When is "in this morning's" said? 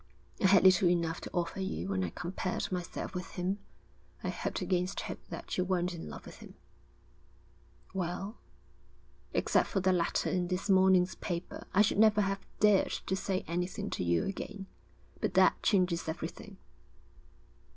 10.31-11.13